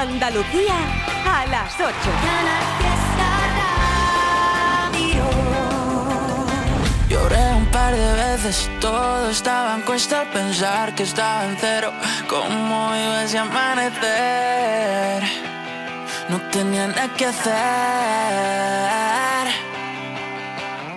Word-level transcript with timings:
Andalucía 0.00 0.76
a 1.26 1.44
las 1.44 1.74
8. 1.78 1.92
Lloré 7.10 7.54
un 7.54 7.66
par 7.66 7.94
de 7.94 8.12
veces, 8.14 8.70
todo 8.80 9.28
estaba 9.28 9.74
en 9.74 9.82
cuesta 9.82 10.20
al 10.20 10.28
pensar 10.28 10.94
que 10.94 11.02
estaba 11.02 11.44
en 11.44 11.54
cero. 11.60 11.92
¿Cómo 12.30 12.96
iba 12.96 13.24
ese 13.24 13.40
amanecer? 13.40 15.22
No 16.30 16.40
tenía 16.50 16.86
nada 16.86 17.08
que 17.14 17.26
hacer. 17.26 19.19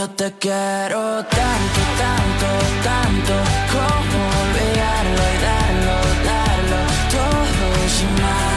Yo 0.00 0.08
te 0.08 0.32
quiero 0.38 1.22
tanto, 1.26 1.80
tanto, 1.98 2.48
tanto, 2.82 3.34
como 3.70 4.18
olvidarlo 4.44 5.22
y 5.34 5.42
darlo, 5.44 5.96
darlo, 6.24 6.80
todo 7.12 7.88
sin 7.98 8.22
más. 8.22 8.49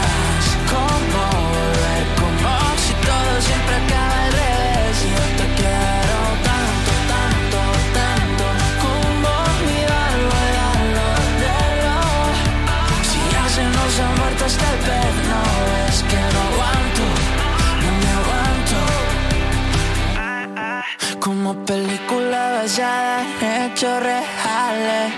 Como 21.24 21.54
película 21.64 22.52
basada 22.52 23.24
en 23.40 23.72
hechos 23.72 24.04
reales 24.04 25.14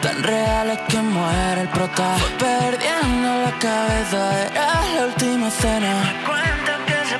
Tan 0.00 0.22
reales 0.22 0.78
que 0.88 0.96
muere 0.96 1.60
el 1.60 1.68
prota. 1.68 2.16
Perdiendo 2.38 3.28
la 3.44 3.52
cabeza, 3.58 4.44
era 4.46 4.82
la 4.94 5.06
última 5.08 5.50
cena 5.50 5.92
Cuenta 6.24 6.72
que 6.86 6.98
se 7.10 7.18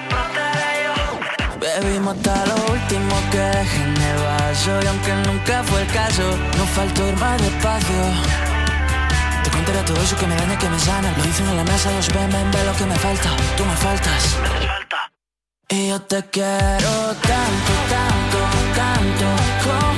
yo. 0.83 1.61
Bebimos 1.61 2.17
hasta 2.17 2.47
lo 2.47 2.55
último 2.73 3.15
que 3.31 3.39
dejé 3.39 3.83
en 3.83 3.97
el 4.01 4.83
Y 4.83 4.87
aunque 4.87 5.13
nunca 5.29 5.63
fue 5.65 5.83
el 5.83 5.89
caso, 5.89 6.23
no 6.57 6.65
faltó 6.69 7.07
ir 7.07 7.17
más 7.19 7.37
despacio. 7.39 8.03
Te 9.45 9.51
contaré 9.51 9.83
todo 9.83 10.01
eso 10.03 10.17
que 10.17 10.27
me 10.27 10.37
daña, 10.37 10.59
que 10.59 10.71
me 10.71 10.79
sana. 10.79 11.13
Lo 11.19 11.23
dicen 11.23 11.47
en 11.51 11.57
la 11.59 11.65
mesa, 11.65 11.91
dos 11.91 12.09
ven, 12.15 12.31
ven, 12.31 12.51
ve 12.51 12.65
lo 12.65 12.75
que 12.79 12.87
me 12.87 12.97
falta. 12.97 13.29
Tú 13.59 13.65
me 13.67 13.77
faltas 13.77 15.22
y 15.69 15.89
yo 15.89 16.01
te 16.03 16.23
quiero 16.31 17.15
tanto, 17.23 17.73
tanto, 17.91 18.39
tanto 18.75 19.92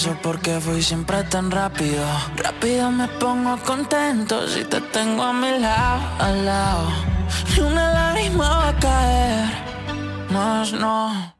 vez 0.00 0.06
que 0.06 0.10
pienso 0.10 0.22
por 0.22 0.40
qué 0.40 0.60
fui 0.60 0.82
siempre 0.82 1.22
tan 1.24 1.50
rápido. 1.50 2.04
Rápido 2.36 2.90
me 2.90 3.08
pongo 3.08 3.56
contento 3.64 4.46
si 4.48 4.64
te 4.64 4.80
tengo 4.80 5.22
a 5.22 5.32
mi 5.32 5.58
lado, 5.58 6.00
al 6.18 6.44
lado. 6.44 6.88
Ni 7.56 7.60
una 7.60 7.92
lágrima 7.92 8.48
va 8.48 8.68
a 8.68 8.76
caer, 8.78 9.48
más 10.30 10.72
no. 10.72 11.34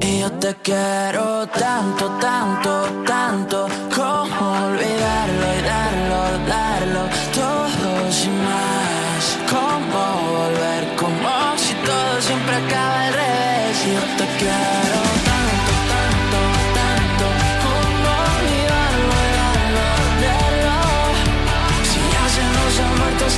Y 0.00 0.20
yo 0.20 0.30
te 0.32 0.54
quiero 0.62 1.46
tanto, 1.48 2.06
tanto, 2.20 3.04
tanto. 3.06 3.66
Como 3.94 4.52
olvidarlo 4.66 5.46
y 5.58 5.62
darlo, 5.62 6.20
darlo 6.46 7.02
Todo 7.34 8.12
sin 8.12 8.36
más 8.44 9.38
Como 9.50 10.00
volver, 10.30 10.96
como 10.96 11.58
si 11.58 11.74
todo 11.86 12.20
siempre 12.20 12.54
acaba 12.56 13.10
revés 13.10 13.29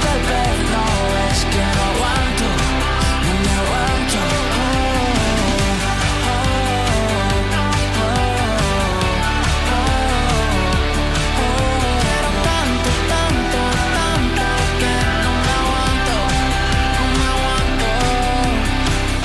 ha 0.00 0.16
muerto 0.18 0.61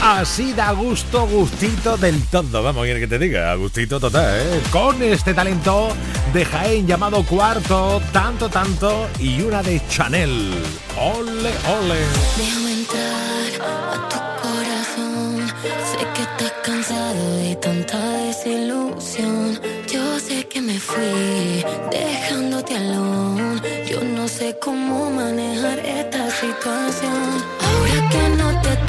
Así 0.09 0.53
da 0.53 0.71
gusto, 0.71 1.27
gustito 1.27 1.97
del 1.97 2.23
todo. 2.27 2.63
Vamos, 2.63 2.85
quiere 2.85 3.01
que 3.01 3.07
te 3.07 3.19
diga, 3.19 3.53
gustito 3.55 3.99
total, 3.99 4.39
¿eh? 4.39 4.61
Con 4.71 5.03
este 5.03 5.33
talento 5.33 5.89
de 6.33 6.45
Jaén 6.45 6.87
llamado 6.87 7.23
Cuarto, 7.23 8.01
tanto, 8.13 8.47
tanto, 8.47 9.09
y 9.19 9.41
una 9.41 9.61
de 9.61 9.81
Chanel. 9.89 10.53
Ole, 10.97 11.51
ole. 11.77 11.99
Déjame 12.37 12.71
entrar 12.71 13.67
a 13.67 14.07
tu 14.07 14.17
corazón. 14.41 15.47
Sé 15.91 16.07
que 16.13 16.21
estás 16.21 16.53
cansado 16.63 17.37
de 17.39 17.55
tanta 17.57 17.99
desilusión. 17.99 19.59
Yo 19.91 20.19
sé 20.21 20.47
que 20.47 20.61
me 20.61 20.79
fui 20.79 21.65
dejándote 21.91 22.77
alone. 22.77 23.61
Yo 23.91 24.01
no 24.01 24.25
sé 24.29 24.57
cómo 24.61 25.11
manejar 25.11 25.79
esta 25.79 26.31
situación. 26.31 27.43
Ahora 27.59 28.09
que 28.09 28.29
no 28.37 28.61
te 28.61 28.86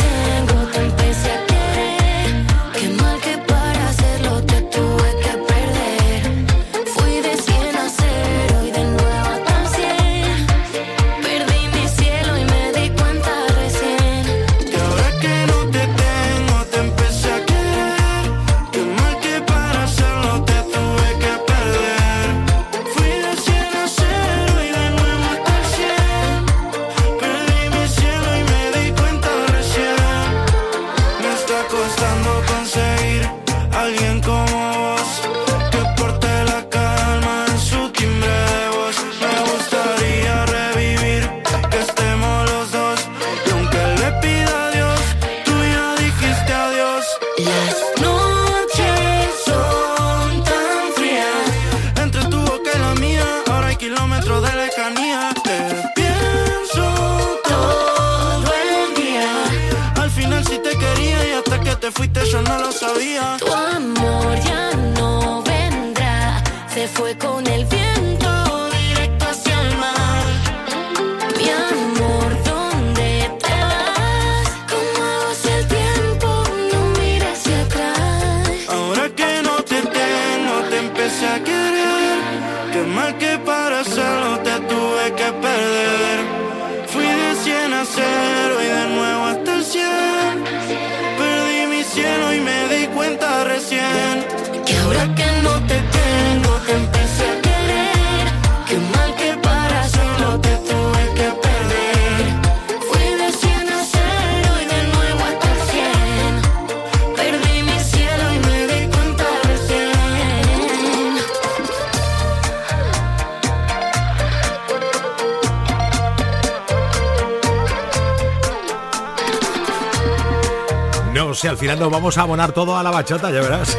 No 121.28 121.34
sé, 121.34 121.46
al 121.46 121.58
final 121.58 121.78
nos 121.78 121.90
vamos 121.90 122.16
a 122.16 122.22
abonar 122.22 122.52
todo 122.52 122.78
a 122.78 122.82
la 122.82 122.90
bachata, 122.90 123.30
ya 123.30 123.42
verás. 123.42 123.76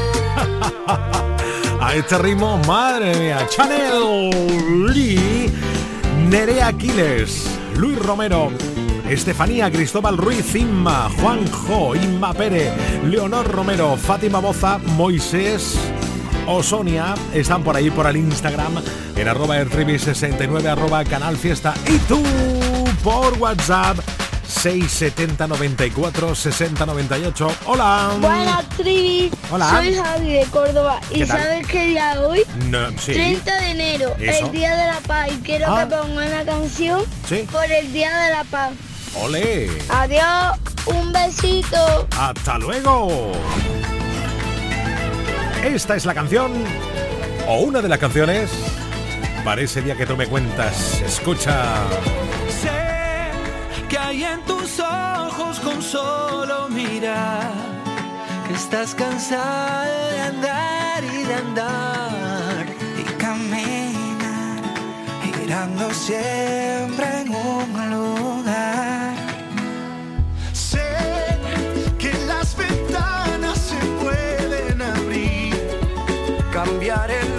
a 1.81 1.96
este 1.96 2.19
ritmo, 2.19 2.60
madre 2.68 3.16
mía. 3.16 3.48
Chanel 3.50 4.86
Lee, 4.86 5.51
Nerea 6.30 6.68
Aquiles, 6.68 7.50
Luis 7.75 7.98
Romero, 7.98 8.51
Estefanía, 9.10 9.72
Cristóbal 9.72 10.16
Ruiz, 10.16 10.54
Inma, 10.54 11.10
Juanjo, 11.19 11.96
Inma 11.96 12.36
Pérez, 12.36 12.72
Leonor 13.04 13.48
Romero, 13.51 13.98
Fátima 13.98 14.38
Boza, 14.38 14.78
Moisés. 14.78 15.75
O 16.46 16.62
Sonia 16.62 17.16
están 17.34 17.63
por 17.63 17.75
ahí 17.75 17.90
por 17.90 18.06
el 18.06 18.18
Instagram 18.18 18.74
en 19.16 19.28
arroba 19.28 19.57
airtribi69 19.57 20.68
arroba 20.68 21.04
canal 21.04 21.36
fiesta 21.36 21.74
y 21.88 21.98
tú 21.98 22.22
por 23.04 23.34
WhatsApp 23.40 23.98
670 24.50 25.48
94 25.48 26.34
60 26.36 26.86
98. 26.86 27.51
Hola. 27.68 28.12
Buenas, 28.19 28.68
Trivi. 28.69 29.31
Hola. 29.51 29.69
Soy 29.69 29.94
Javi 29.96 30.34
de 30.34 30.46
Córdoba. 30.46 31.00
¿Y 31.12 31.19
¿Qué 31.19 31.25
sabes 31.28 31.68
qué 31.68 31.86
día 31.88 32.19
hoy? 32.19 32.42
No, 32.66 32.90
sí. 32.98 33.13
30 33.13 33.56
de 33.62 33.72
enero, 33.72 34.16
Eso. 34.19 34.46
el 34.48 34.51
Día 34.51 34.75
de 34.75 34.86
la 34.88 35.00
Paz. 35.01 35.30
Y 35.31 35.38
quiero 35.42 35.68
Ah. 35.74 35.81
que 35.88 35.96
ponga 35.96 36.25
una 36.28 36.44
canción 36.46 37.04
Sí. 37.28 37.48
por 37.51 37.63
el 37.72 37.94
Día 37.94 38.18
de 38.18 38.31
la 38.31 38.44
Paz. 38.46 38.72
Ole. 39.22 39.69
Adiós, 39.90 40.57
un 40.88 41.12
besito. 41.13 42.07
Hasta 42.18 42.57
luego. 42.57 43.31
Esta 45.63 45.96
es 45.96 46.06
la 46.06 46.13
canción 46.16 46.51
o 47.48 47.60
una 47.60 47.81
de 47.81 47.90
las 47.90 48.00
canciones 48.00 48.50
para 49.44 49.62
ese 49.62 49.81
día 49.84 49.96
que 49.96 50.06
tú 50.07 50.18
me 50.18 50.25
cuentas. 50.25 51.01
Escucha. 51.06 51.75
Que 53.89 53.97
hay 53.97 54.24
en 54.24 54.41
tus 54.41 54.80
ojos 54.80 55.59
con 55.62 55.81
solo 55.81 56.69
mirar 56.69 57.51
que 58.47 58.53
estás 58.53 58.94
cansada 58.94 60.12
de 60.12 60.19
andar 60.19 61.03
y 61.03 61.24
de 61.24 61.33
andar 61.33 62.65
y 63.00 63.03
caminar 63.18 64.62
girando 65.24 65.91
siempre 65.91 67.21
en 67.21 67.30
un 67.30 67.89
lugar. 67.89 69.15
Sé 70.53 70.88
que 71.97 72.13
las 72.27 72.56
ventanas 72.56 73.57
se 73.57 73.80
pueden 74.03 74.81
abrir, 74.81 75.56
cambiar 76.51 77.09
el 77.09 77.38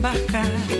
embarcar. 0.00 0.79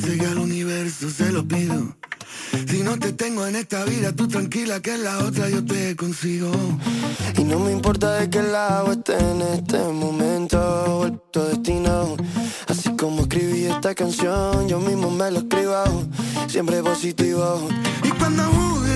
Veces 0.00 0.20
al 0.26 0.38
universo 0.38 1.08
se 1.08 1.30
lo 1.30 1.46
pido. 1.46 1.96
Si 2.68 2.82
no 2.82 2.98
te 2.98 3.12
tengo 3.12 3.46
en 3.46 3.54
esta 3.54 3.84
vida, 3.84 4.12
tú 4.12 4.26
tranquila 4.26 4.80
que 4.80 4.94
en 4.94 5.04
la 5.04 5.18
otra 5.18 5.48
yo 5.48 5.64
te 5.64 5.94
consigo. 5.94 6.50
Y 7.38 7.44
no 7.44 7.60
me 7.60 7.70
importa 7.70 8.14
de 8.14 8.28
qué 8.28 8.42
lado 8.42 8.92
esté 8.92 9.16
en 9.16 9.40
este 9.42 9.78
momento, 9.78 10.58
vuelto 10.98 11.48
destino. 11.48 12.16
Así 12.66 12.90
como 12.96 13.22
escribí 13.22 13.66
esta 13.66 13.94
canción, 13.94 14.68
yo 14.68 14.80
mismo 14.80 15.10
me 15.10 15.30
lo 15.30 15.38
escribo, 15.40 15.84
siempre 16.48 16.82
positivo. 16.82 17.68
Y 18.02 18.08
cuando 18.10 18.42
juzguen 18.44 18.93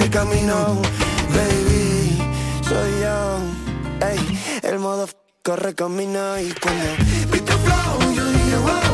este 0.00 0.18
camino, 0.18 0.80
baby, 1.28 2.16
soy 2.66 2.90
yo, 3.02 3.38
ey, 4.06 4.20
el 4.62 4.78
modo 4.78 5.06
corre 5.44 5.74
camino 5.74 6.38
y 6.40 6.54
cuando 6.54 6.84
vi 7.30 7.40
tu 7.40 7.52
flow 7.52 8.14
yo 8.14 8.24
dije 8.24 8.56
wow, 8.56 8.89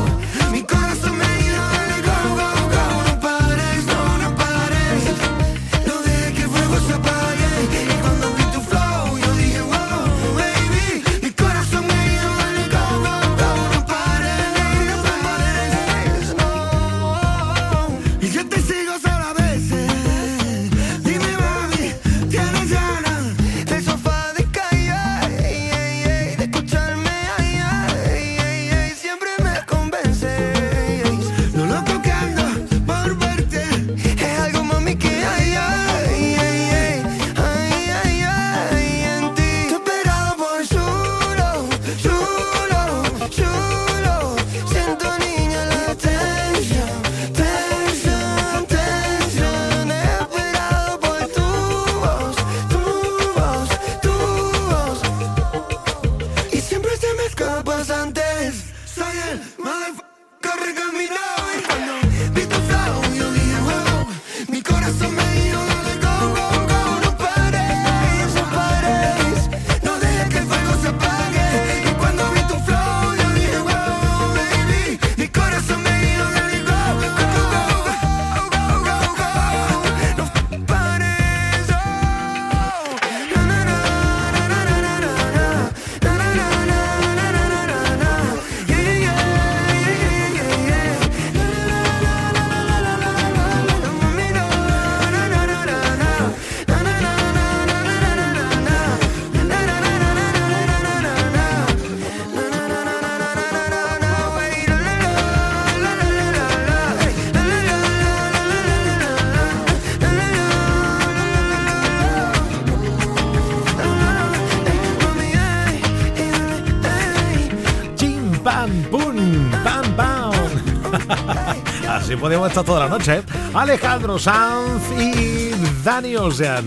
Así 122.06 122.14
podemos 122.14 122.46
estar 122.46 122.62
toda 122.62 122.78
la 122.78 122.88
noche. 122.88 123.16
¿eh? 123.16 123.22
Alejandro 123.52 124.16
Sanz 124.16 124.80
y 124.96 125.50
Dani 125.82 126.14
Ocean. 126.14 126.64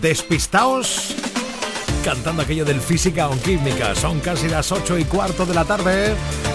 Despistaos 0.00 1.14
cantando 2.02 2.40
aquello 2.40 2.64
del 2.64 2.80
física 2.80 3.28
o 3.28 3.38
química. 3.42 3.94
Son 3.94 4.20
casi 4.20 4.48
las 4.48 4.72
8 4.72 4.98
y 5.00 5.04
cuarto 5.04 5.44
de 5.44 5.52
la 5.52 5.66
tarde. 5.66 6.14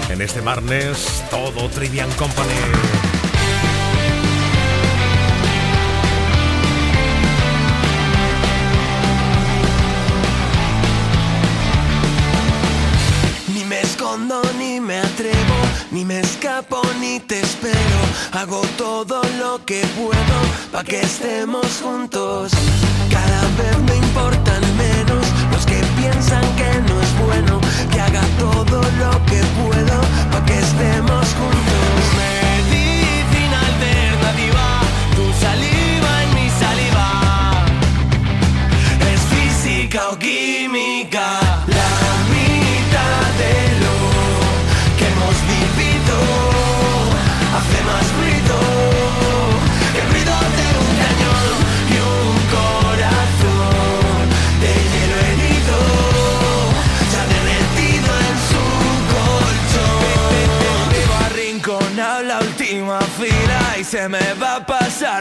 En 0.10 0.24
este 0.24 0.42
martes, 0.42 1.24
todo 1.30 1.70
Trivian 1.70 2.10
Company. 2.14 2.50
Ni 15.92 16.06
me 16.06 16.20
ni 17.00 17.20
te 17.22 17.40
espero. 17.40 18.00
Hago 18.34 18.62
todo 18.78 19.22
lo 19.40 19.64
que 19.66 19.82
puedo 19.96 20.38
pa' 20.72 20.84
que 20.84 21.02
estemos 21.02 21.66
juntos. 21.82 22.52
Cada 23.10 23.42
vez 23.58 23.78
me 23.88 23.96
importan 23.96 24.62
menos 24.76 25.26
los 25.52 25.66
que 25.66 25.80
piensan 25.98 26.44
que 26.58 26.70
no 26.88 27.02
es 27.02 27.12
bueno. 27.26 27.62
Que 27.92 28.02
haga 28.02 28.24
todo 28.38 28.82
lo 29.00 29.12
que 29.26 29.42
puedo 29.60 30.02
pa' 30.32 30.46
que 30.46 30.60
estemos 30.60 31.26
juntos. 31.40 31.89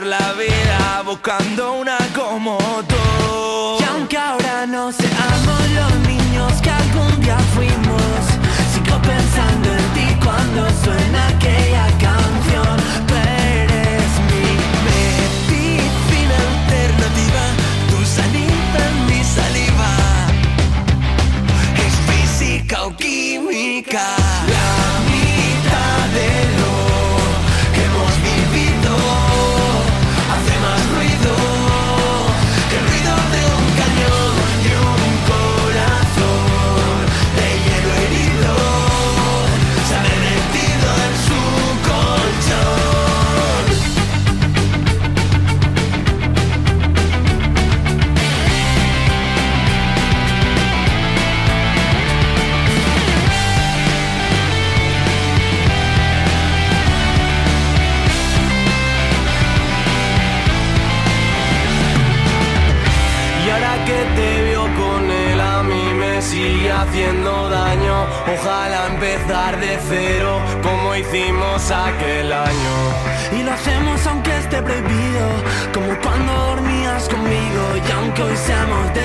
La 0.04 0.32
vida 0.34 1.02
buscando 1.04 1.74
una 1.74 1.98
como 2.14 2.58
tú. 2.86 3.78
Y 3.80 3.84
aunque 3.84 4.16
ahora 4.16 4.66
no 4.66 4.92
seamos 4.92 5.70
los 5.74 5.94
niños 6.06 6.52
que 6.62 6.70
algún 6.70 7.20
día 7.20 7.38
fuimos, 7.54 8.22
sigo 8.72 8.96
pensando 9.02 9.68
en 9.72 9.86
ti 9.94 10.16
cuando 10.24 10.68
suena 10.84 11.28
aquella 11.28 11.86
canción. 11.98 12.76
Tú 13.06 13.14
eres 13.14 14.10
mi 14.28 14.48
medicina 14.88 16.36
alternativa, 16.52 17.44
tu 17.90 18.04
saliva 18.04 18.80
en 18.90 19.06
mi 19.06 19.24
saliva. 19.24 19.90
Es 21.86 21.94
física 22.08 22.84
o 22.84 22.96
química. 22.96 24.27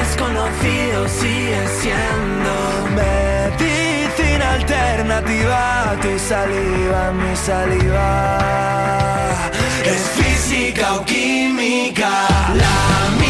desconocido 0.03 1.07
sigue 1.07 1.61
siendo 1.81 2.53
medicina 3.01 4.53
alternativa. 4.59 5.95
Tu 6.01 6.19
saliva, 6.19 7.11
mi 7.19 7.35
saliva. 7.35 8.09
Es 9.85 10.01
física 10.17 10.95
o 10.95 11.05
química. 11.05 12.11
La 12.61 13.22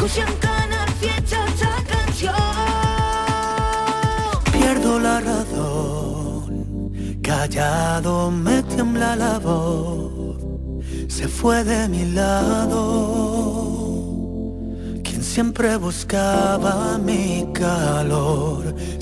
escuchan 0.00 0.34
Canal 0.40 0.88
Fiesta 0.98 1.44
esta 1.46 1.84
canción. 1.92 2.34
Pierdo 4.52 4.98
la 4.98 5.20
razón, 5.20 6.90
callado 7.22 8.30
me 8.30 8.62
tiembla 8.62 9.14
la 9.16 9.38
voz, 9.38 10.38
se 11.08 11.28
fue 11.28 11.64
de 11.64 11.86
mi 11.88 12.06
lado. 12.12 12.78
Quien 15.02 15.22
siempre 15.22 15.76
buscaba 15.76 16.96
mi 16.98 17.46
calor 17.52 18.69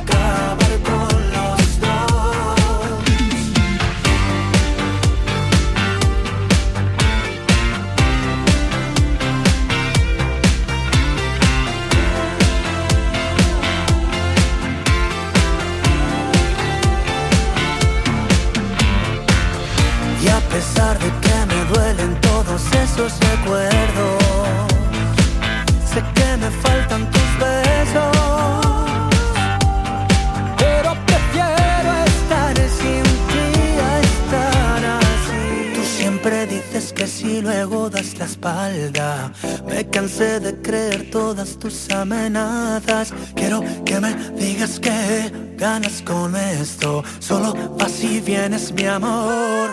acabar 0.00 0.89
tus 41.70 41.90
amenazas. 41.90 43.14
Quiero 43.34 43.62
que 43.84 44.00
me 44.00 44.12
digas 44.36 44.80
que 44.80 45.30
ganas 45.56 46.02
con 46.02 46.34
esto. 46.34 47.04
Solo 47.20 47.54
vas 47.78 48.02
y 48.02 48.20
vienes, 48.20 48.72
mi 48.72 48.86
amor. 48.86 49.70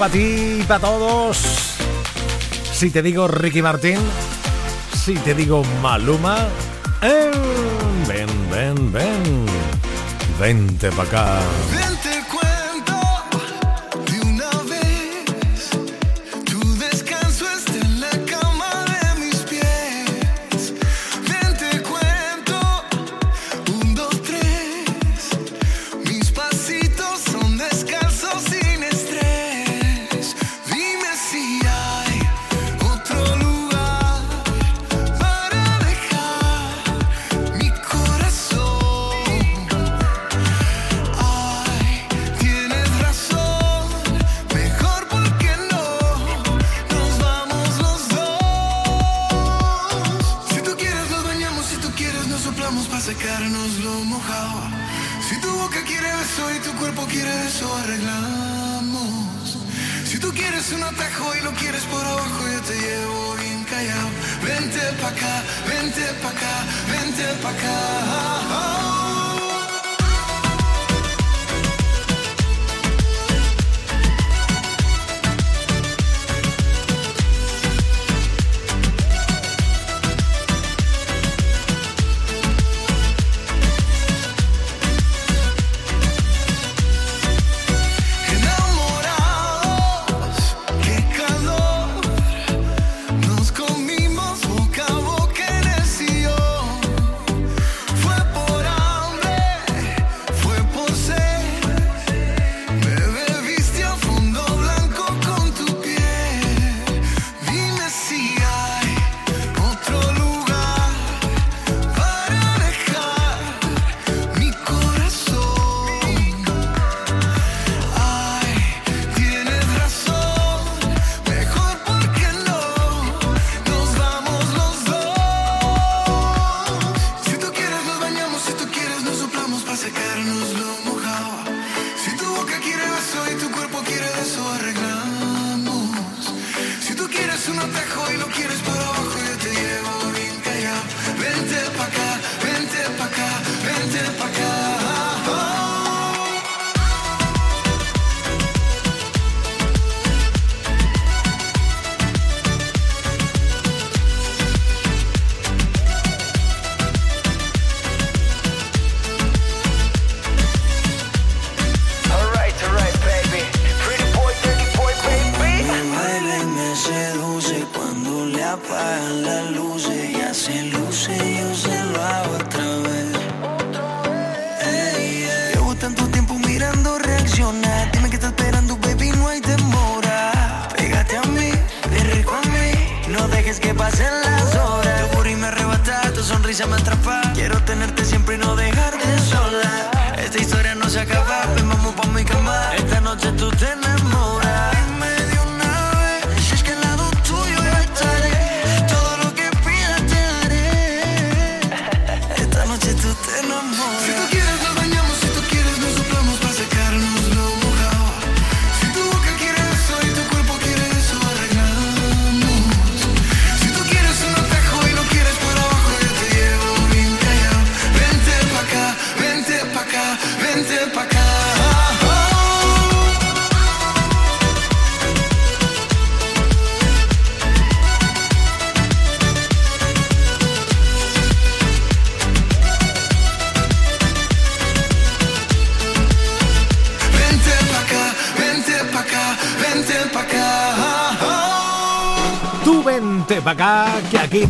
para 0.00 0.12
ti 0.12 0.60
y 0.60 0.62
para 0.62 0.80
todos. 0.80 1.36
Si 2.72 2.90
te 2.90 3.02
digo 3.02 3.28
Ricky 3.28 3.60
Martín, 3.60 3.98
si 4.94 5.12
te 5.16 5.34
digo 5.34 5.62
Maluma, 5.82 6.48
eh, 7.02 7.30
ven, 8.08 8.28
ven, 8.50 8.92
ven. 8.92 9.46
Vente 10.40 10.90
para 10.92 11.08
acá. 11.08 11.40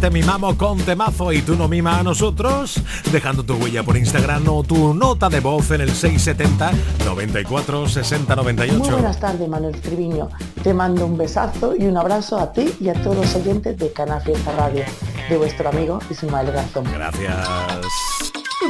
Te 0.01 0.11
mimamos 0.11 0.55
con 0.57 0.79
temazo 0.79 1.31
y 1.31 1.43
tú 1.43 1.57
no 1.57 1.69
mimas 1.69 2.01
a 2.01 2.03
nosotros, 2.03 2.81
dejando 3.13 3.45
tu 3.45 3.55
huella 3.55 3.83
por 3.83 3.99
Instagram 3.99 4.49
o 4.49 4.63
tu 4.63 4.95
nota 4.95 5.29
de 5.29 5.41
voz 5.41 5.71
en 5.73 5.83
el 5.83 5.91
670 5.91 6.73
94 7.05 7.87
60 7.87 8.37
98. 8.37 8.79
Muy 8.79 8.91
buenas 8.91 9.21
tardes, 9.21 9.47
Manuel 9.47 9.79
Triviño. 9.79 10.31
Te 10.63 10.73
mando 10.73 11.05
un 11.05 11.19
besazo 11.19 11.75
y 11.77 11.85
un 11.85 11.99
abrazo 11.99 12.39
a 12.39 12.51
ti 12.51 12.73
y 12.81 12.89
a 12.89 12.95
todos 12.95 13.17
los 13.17 13.35
oyentes 13.35 13.77
de 13.77 13.93
Canal 13.93 14.23
Fiesta 14.23 14.53
Radio, 14.53 14.85
de 15.29 15.37
vuestro 15.37 15.69
amigo 15.69 15.99
Ismael 16.09 16.51
Garzón. 16.51 16.85
Gracias. 16.91 17.47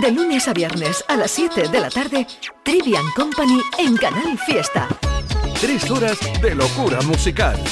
De 0.02 0.10
lunes 0.10 0.48
a 0.48 0.52
viernes 0.52 1.04
a 1.06 1.16
las 1.16 1.30
7 1.30 1.68
de 1.68 1.80
la 1.80 1.90
tarde, 1.90 2.26
Trivian 2.64 3.06
Company 3.14 3.60
en 3.78 3.96
Canal 3.96 4.36
Fiesta. 4.46 4.88
Tres 5.60 5.88
horas 5.90 6.18
de 6.42 6.56
locura 6.56 7.00
musical. 7.02 7.62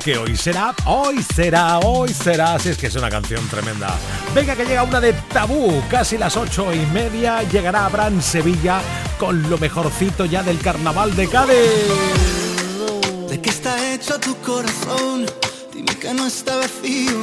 Porque 0.00 0.16
hoy 0.16 0.34
será, 0.34 0.74
hoy 0.86 1.22
será, 1.22 1.78
hoy 1.80 2.08
será, 2.08 2.58
si 2.58 2.70
es 2.70 2.78
que 2.78 2.86
es 2.86 2.96
una 2.96 3.10
canción 3.10 3.46
tremenda. 3.48 3.94
Venga 4.34 4.56
que 4.56 4.64
llega 4.64 4.82
una 4.82 4.98
de 4.98 5.12
tabú, 5.12 5.82
casi 5.90 6.16
las 6.16 6.38
ocho 6.38 6.72
y 6.72 6.78
media, 6.86 7.42
llegará 7.42 7.84
Abraham 7.84 8.22
Sevilla 8.22 8.80
con 9.18 9.50
lo 9.50 9.58
mejorcito 9.58 10.24
ya 10.24 10.42
del 10.42 10.58
carnaval 10.58 11.14
de 11.14 11.28
Cádiz. 11.28 11.54
¿De 13.28 13.42
qué 13.42 13.50
está 13.50 13.92
hecho 13.92 14.18
tu 14.18 14.34
corazón? 14.36 15.26
Dime 15.74 15.94
que 15.96 16.14
no 16.14 16.26
está 16.26 16.56
vacío. 16.56 17.20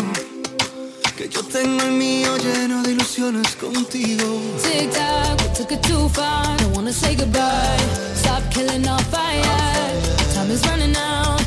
Que 1.18 1.30
yo 1.30 1.42
tengo 1.42 1.82
el 1.82 1.94
mío 1.94 2.38
lleno 2.38 2.84
de 2.84 2.92
ilusiones 2.92 3.56
contigo. 3.56 4.40
Tic 4.62 4.92
tac, 4.92 5.42
we 5.42 5.58
took 5.58 5.72
it 5.72 5.82
too 5.82 6.08
far. 6.10 6.56
Don't 6.58 6.76
wanna 6.76 6.94
say 6.94 7.16
goodbye. 7.16 7.42
Stop 8.14 8.44
killing 8.52 8.88
our 8.88 9.02
fire. 9.06 9.42
Time 10.36 10.52
is 10.52 10.62
running 10.68 10.96
out. 10.96 11.47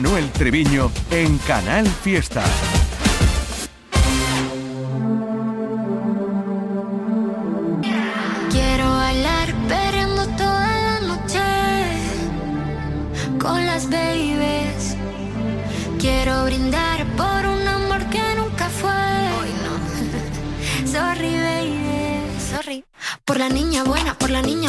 Manuel 0.00 0.30
Treviño 0.30 0.92
en 1.10 1.38
Canal 1.38 1.84
Fiesta. 1.84 2.44
Quiero 8.48 8.90
bailar 8.90 9.52
perreando 9.66 10.24
toda 10.36 10.80
la 10.86 11.00
noche 11.00 11.40
con 13.40 13.66
las 13.66 13.90
babies. 13.90 14.96
Quiero 15.98 16.44
brindar 16.44 17.04
por 17.16 17.46
un 17.46 17.66
amor 17.66 18.08
que 18.08 18.22
nunca 18.36 18.68
fue. 18.68 18.92
Sorry, 20.86 21.34
baby. 21.40 22.22
Sorry. 22.52 22.84
Por 23.24 23.38
la 23.38 23.48
niña 23.48 23.82
buena, 23.82 24.16
por 24.16 24.30
la 24.30 24.42
niña 24.42 24.67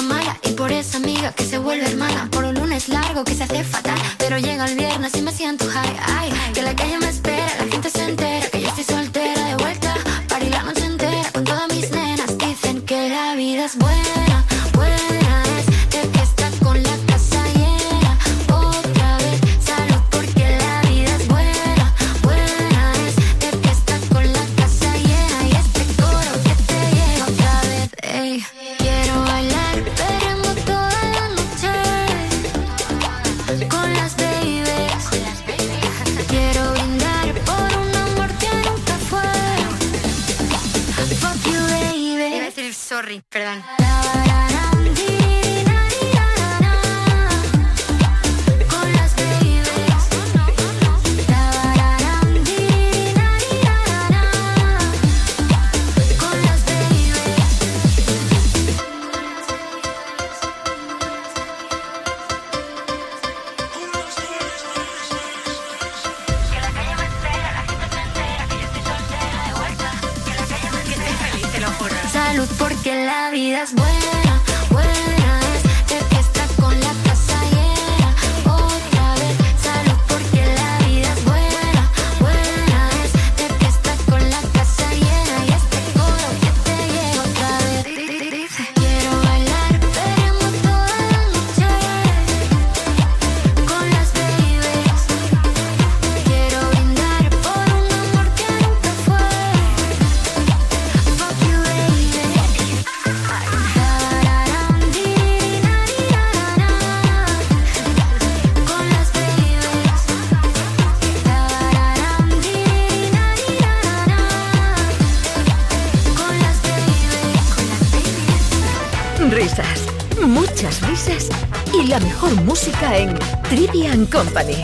Company. 124.12 124.62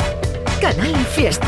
Canal 0.60 0.95
Fiesta. 1.13 1.47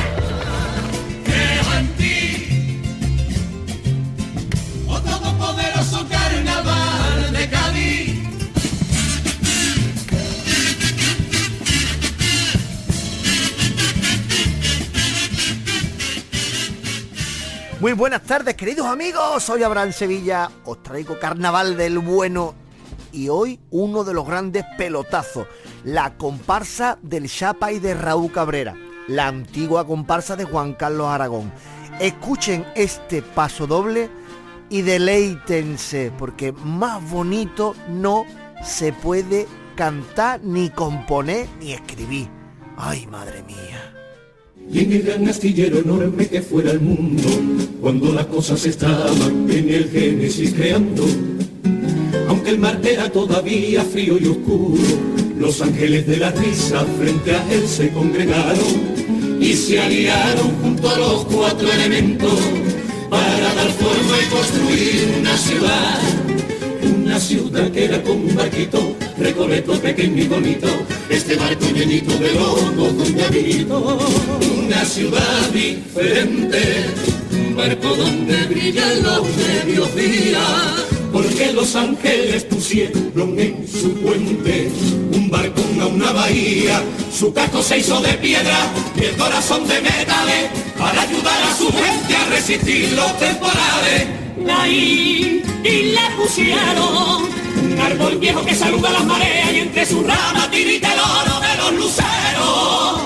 Muy 17.79 17.93
buenas 17.93 18.23
tardes, 18.23 18.55
queridos 18.55 18.85
amigos. 18.87 19.43
Soy 19.43 19.63
Abraham 19.63 19.91
Sevilla. 19.91 20.49
Os 20.65 20.83
traigo 20.83 21.17
Carnaval 21.19 21.77
del 21.77 21.99
Bueno 21.99 22.53
y 23.11 23.29
hoy 23.29 23.59
uno 23.71 24.03
de 24.03 24.13
los 24.13 24.27
grandes 24.27 24.65
pelotazos, 24.77 25.47
la 25.87 26.17
comparsa 26.17 26.99
del 27.01 27.29
Chapa 27.29 27.71
y 27.71 27.79
de 27.79 27.93
Raúl 27.93 28.29
Cabrera, 28.29 28.75
la 29.07 29.27
antigua 29.27 29.87
comparsa 29.87 30.35
de 30.35 30.43
Juan 30.43 30.73
Carlos 30.73 31.07
Aragón. 31.07 31.49
Escuchen 32.01 32.65
este 32.75 33.21
paso 33.21 33.67
doble 33.67 34.09
y 34.69 34.81
deleítense, 34.81 36.11
porque 36.19 36.51
más 36.51 37.09
bonito 37.09 37.73
no 37.89 38.25
se 38.61 38.91
puede 38.91 39.47
cantar, 39.77 40.41
ni 40.43 40.69
componer, 40.69 41.47
ni 41.61 41.71
escribir. 41.71 42.27
Ay, 42.75 43.07
madre 43.07 43.41
mía. 43.43 43.93
Y 44.69 44.83
en 44.83 44.91
el 44.91 45.03
gran 45.03 45.27
astillero 45.29 45.77
enorme 45.77 46.27
que 46.27 46.41
fuera 46.41 46.71
el 46.71 46.81
mundo, 46.81 47.29
cuando 47.79 48.11
las 48.11 48.25
cosas 48.25 48.65
estaban 48.65 49.49
en 49.49 49.69
el 49.69 49.89
Génesis 49.89 50.53
creando, 50.53 51.05
el 52.47 52.59
mar 52.59 52.79
era 52.81 53.11
todavía 53.11 53.83
frío 53.83 54.17
y 54.17 54.25
oscuro, 54.25 54.81
los 55.37 55.61
ángeles 55.61 56.07
de 56.07 56.15
la 56.15 56.31
risa 56.31 56.85
frente 56.97 57.35
a 57.35 57.53
él 57.53 57.67
se 57.67 57.89
congregaron 57.89 59.37
y 59.41 59.53
se 59.53 59.81
aliaron 59.81 60.51
junto 60.61 60.89
a 60.89 60.97
los 60.97 61.25
cuatro 61.25 61.69
elementos 61.69 62.39
para 63.09 63.53
dar 63.53 63.69
forma 63.71 64.17
y 64.25 64.29
construir 64.29 65.15
una 65.19 65.37
ciudad. 65.37 65.99
Una 67.03 67.19
ciudad 67.19 67.69
que 67.71 67.85
era 67.85 68.01
como 68.01 68.25
un 68.25 68.35
barquito, 68.35 68.95
recoleto 69.17 69.73
pequeño 69.81 70.23
y 70.23 70.27
bonito, 70.27 70.67
este 71.09 71.35
barco 71.35 71.65
llenito 71.73 72.17
de 72.17 72.33
locos 72.33 73.13
diablito. 73.13 73.97
Una 74.57 74.85
ciudad 74.85 75.49
diferente, 75.53 76.85
un 77.31 77.55
barco 77.57 77.93
donde 77.93 78.45
brillan 78.47 79.03
los 79.03 79.23
mediodías, 79.35 80.86
porque 81.17 81.51
los 81.51 81.75
ángeles 81.75 82.43
pusieron 82.43 83.39
en 83.39 83.67
su 83.67 83.91
puente 83.95 84.69
un 85.13 85.31
barco 85.31 85.63
a 85.81 85.87
una 85.87 86.11
bahía, 86.11 86.83
su 87.11 87.33
casco 87.33 87.63
se 87.63 87.79
hizo 87.79 87.99
de 88.01 88.13
piedra 88.19 88.71
y 88.95 89.05
el 89.05 89.15
corazón 89.15 89.67
de 89.67 89.81
metales 89.81 90.51
para 90.77 91.01
ayudar 91.01 91.41
a 91.41 91.55
su 91.55 91.71
gente 91.73 92.15
a 92.15 92.25
resistir 92.29 92.91
los 92.91 93.17
temporales. 93.17 94.05
Ahí 94.47 95.41
y 95.63 95.83
le 95.95 96.01
pusieron 96.17 97.23
un 97.63 97.79
árbol 97.81 98.19
viejo 98.19 98.45
que 98.45 98.53
saluda 98.53 98.91
las 98.91 99.05
mareas 99.05 99.53
y 99.53 99.57
entre 99.57 99.87
sus 99.87 100.05
ramas 100.05 100.51
tirita 100.51 100.93
el 100.93 100.99
oro 100.99 101.39
de 101.39 101.57
los 101.57 101.73
luceros. 101.81 103.01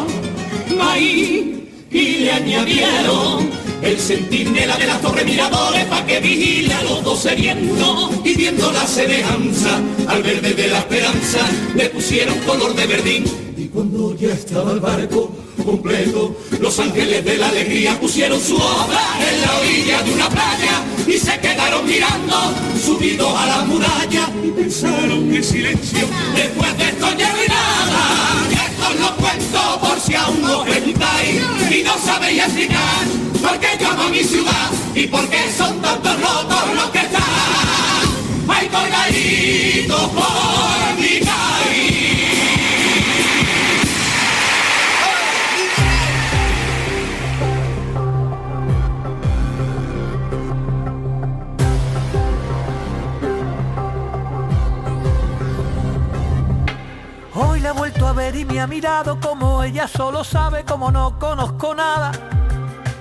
Ahí 0.81 1.65
y 1.89 2.01
le 2.25 2.31
añadieron 2.31 3.60
el 3.81 3.99
centinela 3.99 4.77
de 4.77 4.87
las 4.87 5.01
torres 5.01 5.25
miradores 5.25 5.85
para 5.85 6.05
que 6.05 6.19
vigile 6.19 6.73
a 6.73 6.83
los 6.83 7.03
dos 7.03 7.19
sedientos 7.19 8.11
y 8.23 8.35
viendo 8.35 8.71
la 8.71 8.85
semejanza. 8.85 9.79
Al 10.07 10.23
verde 10.23 10.53
de 10.53 10.67
la 10.67 10.79
esperanza 10.79 11.39
le 11.75 11.89
pusieron 11.89 12.37
color 12.39 12.75
de 12.75 12.87
verdín. 12.87 13.25
Y 13.57 13.67
cuando 13.67 14.15
ya 14.15 14.33
estaba 14.33 14.71
el 14.71 14.79
barco 14.79 15.31
completo 15.61 16.35
los 16.59 16.79
ángeles 16.79 17.23
de 17.23 17.37
la 17.37 17.49
alegría 17.49 17.99
pusieron 17.99 18.39
su 18.39 18.55
obra 18.55 19.01
en 19.19 19.41
la 19.41 19.59
orilla 19.59 20.01
de 20.03 20.13
una 20.13 20.29
playa 20.29 20.83
y 21.07 21.13
se 21.13 21.39
quedaron 21.39 21.85
mirando 21.85 22.35
subidos 22.83 23.33
a 23.35 23.45
la 23.45 23.61
muralla 23.65 24.29
y 24.43 24.49
pensaron 24.51 25.33
en 25.33 25.43
silencio. 25.43 26.07
Después 26.35 26.77
de 26.77 26.83
esto 26.85 27.07
ya 27.17 27.29
no 27.29 27.37
nada 27.47 28.11
esto 28.51 28.87
os 28.89 28.99
lo 28.99 29.15
cuento 29.15 29.59
por 29.61 29.70
si 30.05 30.15
aún 30.15 30.41
no 30.41 30.63
preguntáis 30.63 31.41
y 31.69 31.83
no 31.83 31.97
sabéis 31.97 32.43
explicar 32.43 33.05
por 33.41 33.59
qué 33.59 33.77
llamo 33.79 34.03
a 34.03 34.09
mi 34.09 34.23
ciudad 34.23 34.71
y 34.95 35.07
por 35.07 35.27
qué 35.29 35.51
son 35.55 35.79
tantos 35.81 36.15
rotos 36.19 36.75
los 36.75 36.89
que 36.89 36.99
están. 36.99 37.21
Hay 38.47 38.67
colgaditos 38.67 40.09
por 40.11 40.70
Hoy 57.71 57.77
la 57.77 57.79
he 57.79 57.89
vuelto 57.89 58.07
a 58.07 58.11
ver 58.11 58.35
y 58.35 58.43
me 58.43 58.59
ha 58.59 58.67
mirado 58.67 59.17
como 59.21 59.63
ella 59.63 59.87
solo 59.87 60.25
sabe 60.25 60.65
como 60.65 60.91
no 60.91 61.17
conozco 61.17 61.73
nada. 61.73 62.11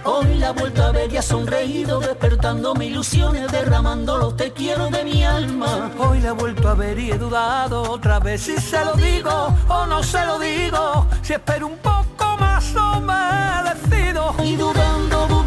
Hoy 0.05 0.37
la 0.37 0.51
he 0.51 0.53
vuelto 0.53 0.85
a 0.85 0.93
ver 0.93 1.13
y 1.13 1.17
ha 1.17 1.23
sonreído 1.23 1.99
despertando 1.99 2.77
mis 2.77 2.93
ilusiones 2.93 3.51
derramando 3.51 4.17
los 4.17 4.37
te 4.37 4.53
quiero 4.53 4.89
de 4.89 5.03
mi 5.03 5.25
alma. 5.25 5.91
Hoy 5.99 6.21
la 6.21 6.29
he 6.29 6.33
vuelto 6.33 6.69
a 6.69 6.75
ver 6.75 7.01
y 7.01 7.11
he 7.11 7.19
dudado 7.19 7.83
otra 7.83 8.21
vez 8.21 8.43
si 8.43 8.59
se 8.59 8.85
lo 8.85 8.93
digo 8.95 9.53
o 9.67 9.87
no 9.87 10.05
se 10.05 10.25
lo 10.25 10.39
digo. 10.39 11.05
Si 11.23 11.33
espero 11.33 11.67
un 11.67 11.79
poco 11.79 12.37
más 12.39 12.73
o 12.77 13.01
me 13.01 13.71
decido. 13.71 14.37
Y 14.45 14.55
dudando, 14.55 15.27
dudando, 15.27 15.40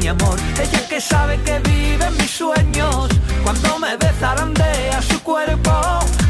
mi 0.00 0.08
amor. 0.08 0.38
Ella 0.58 0.88
que 0.88 0.98
sabe 0.98 1.38
que 1.42 1.58
vive 1.58 2.06
en 2.06 2.16
mis 2.16 2.30
sueños, 2.30 3.08
cuando 3.44 3.78
me 3.78 3.98
zarandea 4.18 5.02
su 5.02 5.22
cuerpo. 5.22 5.72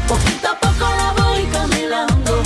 Poquito 0.07 0.49
a 0.49 0.59
poco 0.59 0.85
la 0.97 1.13
voy 1.23 1.43
camelando, 1.45 2.43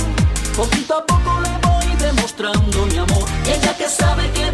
poquito 0.56 0.98
a 0.98 1.04
poco 1.04 1.40
le 1.40 1.50
voy 1.66 1.96
demostrando 1.96 2.86
mi 2.86 2.96
amor. 2.96 3.28
Ella 3.46 3.76
que 3.76 3.88
sabe 3.88 4.30
que 4.30 4.47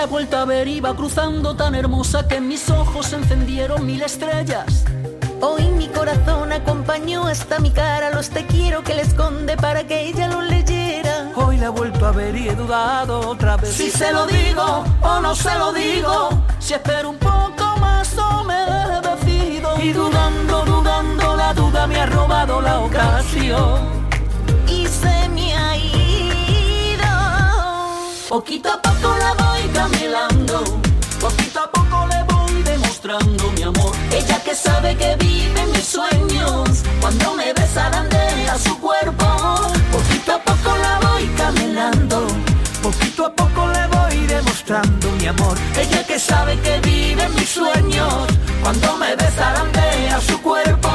la 0.00 0.04
he 0.04 0.08
vuelto 0.08 0.38
a 0.38 0.46
ver 0.46 0.66
iba 0.66 0.96
cruzando 0.96 1.54
tan 1.54 1.74
hermosa 1.74 2.26
que 2.26 2.36
en 2.36 2.48
mis 2.48 2.70
ojos 2.70 3.12
encendieron 3.12 3.84
mil 3.84 4.00
estrellas. 4.00 4.84
Hoy 5.42 5.64
mi 5.76 5.88
corazón 5.88 6.52
acompañó 6.52 7.26
hasta 7.26 7.58
mi 7.58 7.70
cara 7.70 8.08
los 8.08 8.30
te 8.30 8.46
quiero 8.46 8.82
que 8.82 8.94
le 8.94 9.02
esconde 9.02 9.58
para 9.58 9.86
que 9.86 10.08
ella 10.08 10.26
lo 10.28 10.40
leyera. 10.40 11.30
Hoy 11.34 11.58
la 11.58 11.66
he 11.66 11.68
vuelto 11.68 12.06
a 12.06 12.12
ver 12.12 12.34
y 12.34 12.48
he 12.48 12.54
dudado 12.54 13.28
otra 13.28 13.58
vez. 13.58 13.74
Si 13.74 13.90
se 13.90 14.10
lo 14.10 14.26
digo 14.26 14.84
o 15.02 15.20
no 15.20 15.34
se 15.34 15.54
lo 15.58 15.70
digo, 15.70 16.30
si 16.58 16.72
espero 16.72 17.10
un 17.10 17.18
poco 17.18 17.76
más 17.78 18.16
o 18.16 18.42
me 18.44 18.54
decido. 19.06 19.78
Y 19.82 19.92
dudando, 19.92 20.64
dudando, 20.64 21.36
la 21.36 21.52
duda 21.52 21.86
me 21.86 22.00
ha 22.00 22.06
robado 22.06 22.62
la 22.62 22.80
ocasión. 22.80 23.99
Poquito 28.30 28.70
a 28.70 28.80
poco 28.80 29.16
la 29.16 29.34
voy 29.34 29.68
camelando, 29.74 30.62
poquito 31.18 31.62
a 31.64 31.68
poco 31.68 32.06
le 32.06 32.22
voy 32.32 32.62
demostrando 32.62 33.50
mi 33.50 33.62
amor. 33.64 33.92
Ella 34.12 34.40
que 34.44 34.54
sabe 34.54 34.96
que 34.96 35.16
vive 35.16 35.66
mis 35.66 35.84
sueños, 35.84 36.84
cuando 37.00 37.34
me 37.34 37.52
besa 37.52 37.88
a 37.88 38.56
su 38.56 38.78
cuerpo. 38.78 39.26
Poquito 39.90 40.34
a 40.34 40.38
poco 40.44 40.76
la 40.76 41.00
voy 41.08 41.26
camelando, 41.36 42.28
poquito 42.80 43.26
a 43.26 43.34
poco 43.34 43.66
le 43.66 43.86
voy 43.88 44.26
demostrando 44.28 45.10
mi 45.18 45.26
amor. 45.26 45.58
Ella 45.76 46.06
que 46.06 46.20
sabe 46.20 46.56
que 46.60 46.78
vive 46.82 47.28
mis 47.30 47.48
sueños, 47.48 48.26
cuando 48.62 48.96
me 48.96 49.16
besa 49.16 49.54
a 50.14 50.20
su 50.20 50.40
cuerpo. 50.40 50.89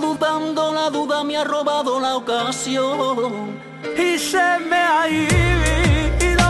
Dudando, 0.00 0.72
duda 0.90 1.22
me 1.22 1.36
ha 1.36 1.44
robado 1.44 2.00
la 2.00 2.16
ocasión 2.16 3.60
y 3.96 4.18
se 4.18 4.58
me 4.68 4.76
ha 4.76 5.08
ido. 5.08 6.48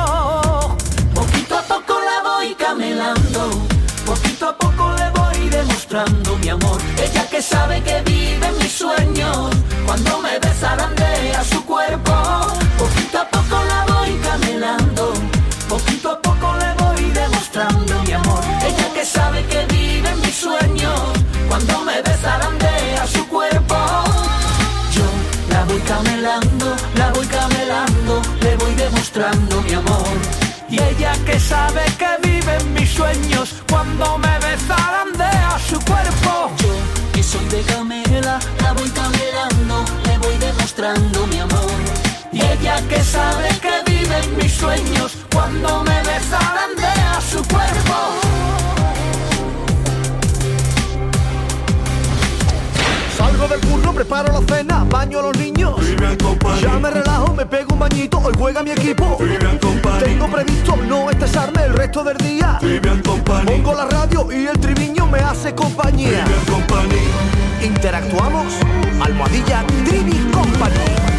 Poquito 1.14 1.58
a 1.58 1.62
poco 1.62 2.00
la 2.00 2.30
voy 2.30 2.54
camelando, 2.54 3.50
poquito 4.06 4.48
a 4.48 4.56
poco 4.56 4.92
le 4.92 5.10
voy 5.10 5.48
demostrando 5.50 6.36
mi 6.38 6.48
amor. 6.48 6.80
Ella 6.96 7.28
que 7.28 7.42
sabe 7.42 7.82
que 7.82 8.00
vive 8.02 8.50
mis 8.58 8.72
sueños, 8.72 9.50
cuando 9.86 10.20
me 10.20 10.38
a 11.32 11.44
su 11.44 11.64
cuerpo. 11.64 12.12
Poquito 12.78 13.20
a 13.20 13.28
poco 13.28 13.62
la 13.68 13.84
voy 13.94 14.14
camelando, 14.18 15.12
poquito 15.68 16.10
a 16.10 16.20
poco 16.20 16.54
le 16.54 16.63
mi 17.56 18.12
amor. 18.12 18.42
Ella 18.66 18.92
que 18.92 19.04
sabe 19.04 19.44
que 19.46 19.64
vive 19.66 20.08
en 20.08 20.20
mis 20.22 20.34
sueños, 20.34 21.00
cuando 21.48 21.84
me 21.84 21.92
a 22.98 23.06
su 23.06 23.28
cuerpo. 23.28 23.76
Yo 24.90 25.04
la 25.50 25.64
voy 25.64 25.78
camelando, 25.82 26.74
la 26.96 27.12
voy 27.12 27.26
camelando, 27.26 28.22
le 28.40 28.56
voy 28.56 28.74
demostrando 28.74 29.62
mi 29.62 29.74
amor. 29.74 30.16
Y 30.68 30.82
ella 30.82 31.12
que 31.24 31.38
sabe 31.38 31.84
que 31.96 32.28
vive 32.28 32.56
en 32.56 32.74
mis 32.74 32.90
sueños, 32.90 33.54
cuando 33.70 34.18
me 34.18 34.34
de 34.40 35.24
a 35.24 35.58
su 35.60 35.78
cuerpo. 35.84 36.50
Yo 36.58 36.74
que 37.12 37.22
soy 37.22 37.44
de 37.50 37.62
camela, 37.62 38.40
la 38.62 38.72
voy 38.72 38.90
camelando, 38.90 39.84
le 40.06 40.18
voy 40.18 40.36
demostrando 40.38 41.26
mi 41.28 41.38
amor. 41.38 41.70
Y 42.32 42.40
ella 42.40 42.82
que 42.88 43.00
sabe 43.04 43.48
que 43.60 43.74
vive 43.86 43.93
en 44.24 44.36
mis 44.36 44.52
sueños, 44.52 45.16
cuando 45.32 45.84
me 45.84 45.98
besarán 46.02 46.74
de 46.76 46.86
a 46.86 47.20
su 47.20 47.38
cuerpo. 47.44 47.94
Salgo 53.16 53.48
del 53.48 53.60
curro, 53.60 53.92
preparo 53.92 54.32
la 54.32 54.54
cena, 54.54 54.84
baño 54.88 55.20
a 55.20 55.22
los 55.22 55.36
niños. 55.36 55.76
Ya 56.60 56.78
me 56.78 56.90
relajo, 56.90 57.34
me 57.34 57.46
pego 57.46 57.74
un 57.74 57.80
bañito, 57.80 58.18
hoy 58.18 58.34
juega 58.36 58.62
mi 58.62 58.70
equipo. 58.70 59.18
Tengo 60.00 60.26
previsto 60.28 60.76
no 60.88 61.10
estresarme 61.10 61.64
el 61.64 61.74
resto 61.74 62.02
del 62.02 62.16
día. 62.18 62.58
Pongo 63.46 63.74
la 63.74 63.86
radio 63.86 64.28
y 64.32 64.46
el 64.46 64.58
triviño 64.58 65.06
me 65.06 65.18
hace 65.18 65.54
compañía. 65.54 66.24
Interactuamos, 67.62 68.52
almohadilla 69.00 69.64
Trivi 69.84 70.18
Company. 70.32 71.13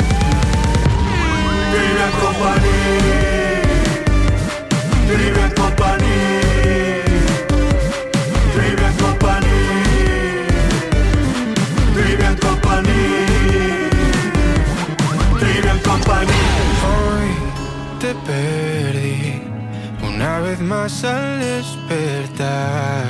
Trivian 1.72 2.11
Company. 2.24 2.78
Trivian 5.07 5.51
Company. 5.51 6.18
Trivian 8.53 8.93
Company. 9.03 9.59
Trivian 11.95 12.36
Company. 12.38 13.01
Trivian 15.39 15.80
Company. 15.80 16.41
Hoy 16.91 17.32
te 17.99 18.11
perdí 18.28 19.41
una 20.01 20.39
vez 20.39 20.59
más 20.59 21.03
al 21.03 21.39
despertar. 21.39 23.07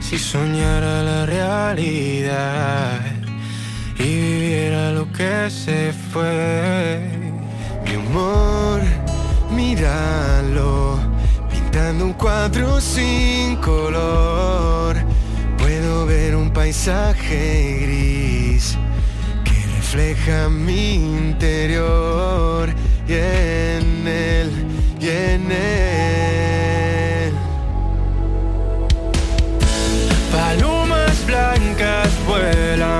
Si 0.00 0.18
soñara 0.18 1.02
la 1.02 1.26
realidad 1.26 3.00
y 3.96 4.02
viviera 4.02 4.90
lo 4.92 5.10
que 5.12 5.48
se 5.50 5.92
fue. 6.12 7.29
Mi 7.90 7.96
humor, 7.96 8.80
míralo, 9.50 10.96
pintando 11.50 12.04
un 12.04 12.12
cuadro 12.12 12.80
sin 12.80 13.56
color. 13.56 14.94
Puedo 15.58 16.06
ver 16.06 16.36
un 16.36 16.52
paisaje 16.52 17.80
gris 17.82 18.78
que 19.42 19.66
refleja 19.74 20.48
mi 20.48 20.94
interior 20.94 22.72
y 23.08 23.14
en 23.14 24.06
él, 24.06 24.50
y 25.00 25.08
en 25.08 25.50
él. 25.50 27.34
Palomas 30.30 31.26
blancas 31.26 32.08
vuelan 32.24 32.99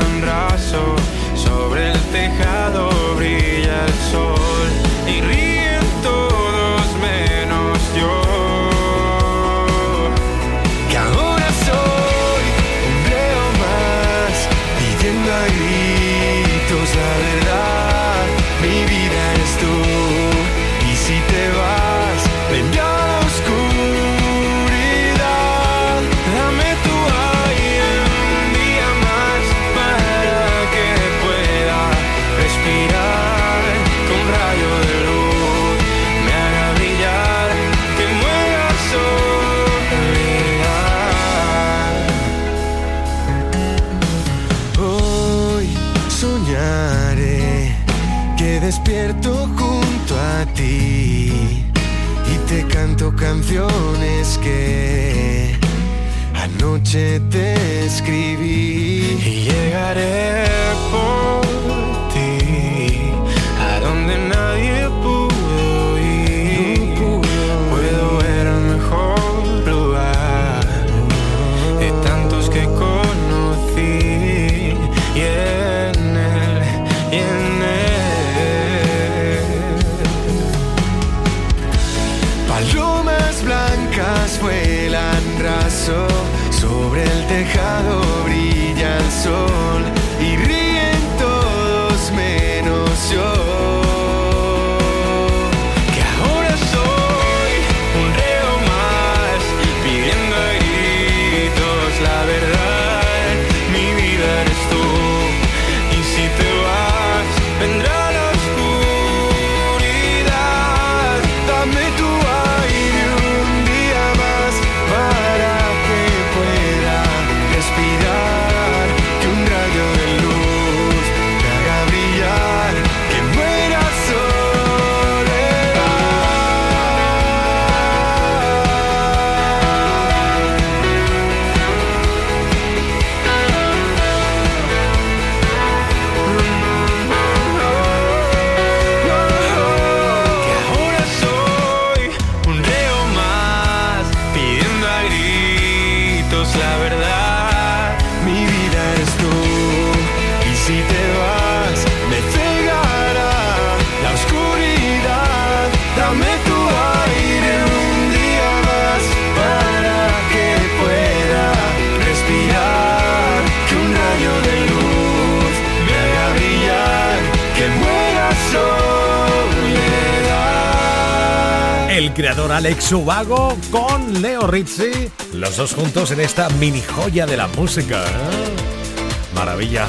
creador 172.20 172.52
Alex 172.52 172.92
Ubago 172.92 173.56
con 173.70 174.20
Leo 174.20 174.46
Rizzi, 174.46 175.10
los 175.32 175.56
dos 175.56 175.72
juntos 175.72 176.10
en 176.10 176.20
esta 176.20 176.50
mini 176.50 176.82
joya 176.82 177.24
de 177.24 177.34
la 177.34 177.48
música. 177.48 178.04
¿eh? 178.04 179.34
Maravilla. 179.34 179.86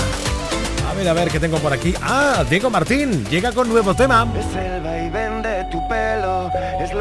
A 0.90 0.94
ver, 0.94 1.10
a 1.10 1.14
ver, 1.14 1.30
¿qué 1.30 1.42
tengo 1.42 1.58
por 1.58 1.74
aquí? 1.74 1.94
Ah, 2.02 2.46
Diego 2.50 2.70
Martín, 2.70 3.26
llega 3.26 3.52
con 3.52 3.68
nuevo 3.68 3.94
tema. 3.94 4.26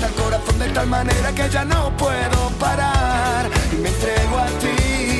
lata 0.00 0.06
el 0.06 0.14
corazón 0.14 0.58
de 0.58 0.68
tal 0.70 0.86
manera 0.86 1.32
que 1.32 1.48
ya 1.48 1.64
no 1.64 1.96
puedo 1.96 2.50
parar. 2.58 3.50
Y 3.72 3.76
me 3.76 3.88
entrego 3.88 4.38
a 4.38 4.46
ti 4.46 5.19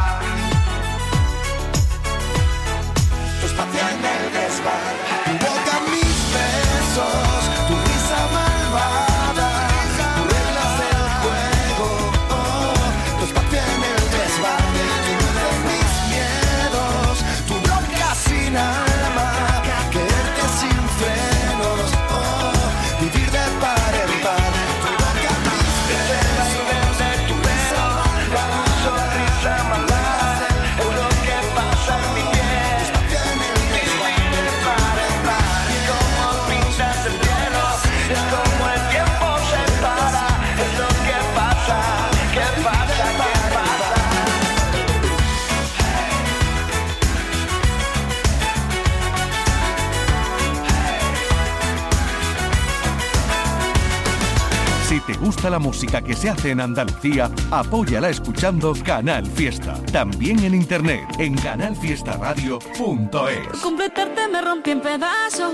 Gusta 55.21 55.49
la 55.49 55.59
música 55.59 56.01
que 56.01 56.15
se 56.15 56.29
hace 56.29 56.49
en 56.49 56.59
Andalucía, 56.59 57.29
apóyala 57.51 58.09
escuchando 58.09 58.73
Canal 58.83 59.25
Fiesta. 59.25 59.75
También 59.91 60.43
en 60.43 60.55
internet 60.55 61.03
en 61.19 61.37
canalfiestaradio.es. 61.37 63.59
completarte 63.61 64.27
me 64.27 64.41
rompí 64.41 64.71
en 64.71 64.81
pedazos. 64.81 65.53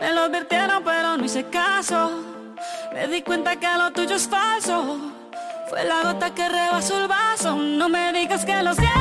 Me 0.00 0.12
lo 0.12 0.24
advirtieron, 0.24 0.84
pero 0.84 1.16
no 1.16 1.24
hice 1.24 1.46
caso. 1.46 2.10
Me 2.92 3.08
di 3.08 3.22
cuenta 3.22 3.56
que 3.56 3.66
lo 3.78 3.90
tuyo 3.92 4.16
es 4.16 4.28
falso. 4.28 4.98
Fue 5.68 5.84
la 5.84 6.02
gota 6.02 6.34
que 6.34 6.48
rebasó 6.48 7.00
el 7.00 7.08
vaso. 7.08 7.56
No 7.56 7.88
me 7.88 8.12
digas 8.12 8.44
que 8.44 8.62
lo 8.62 8.74
sientes. 8.74 9.00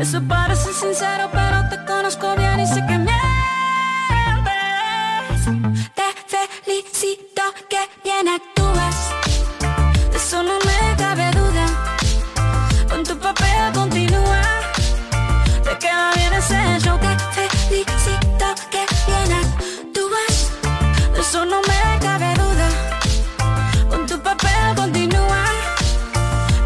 Eso 0.00 0.22
parece 0.26 0.72
sincero, 0.72 1.28
pero 1.32 1.68
te 1.68 1.84
conozco 1.84 2.34
bien 2.36 2.60
y 2.60 2.66
sé 2.66 2.84
que 2.86 2.95
bien 8.22 8.34
actúas. 8.34 8.96
De 10.10 10.16
eso 10.16 10.42
no 10.42 10.58
me 10.64 10.96
cabe 10.96 11.30
duda. 11.32 11.66
Con 12.88 13.02
tu 13.04 13.16
papel 13.18 13.72
continúa. 13.74 14.42
Te 15.64 15.78
queda 15.78 16.12
bien 16.14 16.32
ese 16.32 16.78
show 16.80 16.98
que 16.98 17.12
felicito 17.34 18.46
que 18.70 18.86
bien 19.06 19.32
actúas. 19.42 20.50
De 21.12 21.20
eso 21.20 21.44
no 21.44 21.60
me 21.62 21.98
cabe 22.00 22.34
duda. 22.34 22.68
Con 23.90 24.06
tu 24.06 24.18
papel 24.20 24.74
continúa. 24.74 25.44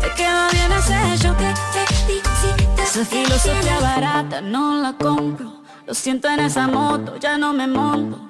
Te 0.03 0.11
queda 0.15 0.49
bien 0.53 0.73
ese 0.73 1.19
show 1.19 1.35
que 1.37 1.53
felicito. 1.75 2.83
Esa 2.83 3.05
filosofía 3.05 3.81
barata 3.81 4.41
no 4.41 4.81
la 4.81 4.93
compro. 4.93 5.63
Lo 5.87 5.95
siento 5.95 6.29
en 6.29 6.41
esa 6.41 6.69
moto, 6.69 7.17
ya 7.17 7.39
no 7.39 7.53
me 7.53 7.67
monto. 7.67 8.30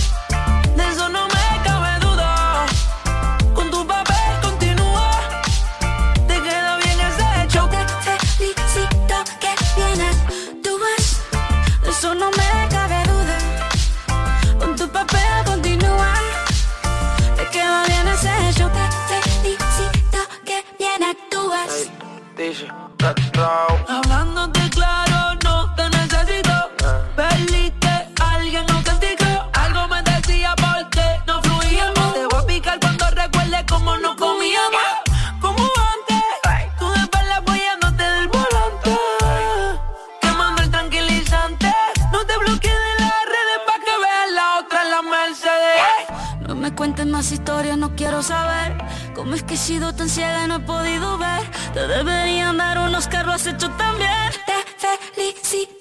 hablándote 23.03 24.69
claro 24.69 25.35
no 25.43 25.73
te 25.75 25.89
necesito. 25.89 26.69
Peliste, 27.15 28.07
alguien 28.19 28.65
no 28.67 28.83
castigo, 28.83 29.49
algo 29.53 29.87
me 29.87 30.03
decía 30.03 30.53
porque 30.55 31.03
no 31.25 31.41
fluíamos. 31.41 32.13
Te 32.13 32.25
voy 32.27 32.39
a 32.39 32.45
picar 32.45 32.79
cuando 32.79 33.09
recuerdes 33.09 33.63
como 33.67 33.97
no 33.97 34.15
comíamos. 34.15 34.91
Como 35.41 35.63
antes 35.63 36.23
Tú 36.77 36.89
de 36.91 36.99
después 36.99 37.27
lapoyándote 37.27 38.03
del 38.03 38.27
volante. 38.27 38.97
Quemando 40.21 40.61
el 40.61 40.69
tranquilizante. 40.69 41.73
No 42.11 42.23
te 42.25 42.37
bloquees 42.37 42.73
de 42.73 43.03
las 43.03 43.25
redes 43.33 43.59
pa' 43.65 43.79
que 43.83 43.97
veas 44.03 44.31
la 44.35 44.59
otra 44.59 44.83
en 44.83 44.91
la 44.91 45.01
Merced 45.01 46.47
No 46.47 46.55
me 46.55 46.71
cuentes 46.75 47.07
más 47.07 47.31
historias, 47.31 47.77
no 47.77 47.95
quiero 47.95 48.21
saber. 48.21 48.77
Como 49.15 49.33
es 49.33 49.43
que 49.43 49.55
he 49.55 49.57
sido 49.57 49.93
tan 49.93 50.09
ciega 50.09 50.47
No 50.47 50.55
he 50.55 50.59
podido 50.59 51.17
ver 51.17 51.60
te 51.73 51.87
deberían 51.87 52.57
dar 52.57 52.79
unos 52.79 53.07
carros 53.07 53.47
hechos 53.47 53.75
también. 53.77 54.11
Te 54.45 54.97
felicito. 55.13 55.80